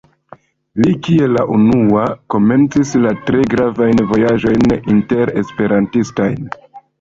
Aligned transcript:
Li 0.83 0.93
kiel 1.07 1.35
la 1.39 1.43
unua 1.57 2.05
komencis 2.35 2.93
la 3.03 3.11
tre 3.27 3.43
gravajn 3.51 4.03
vojaĝojn 4.15 4.75
inter-Esperantistajn. 4.95 6.51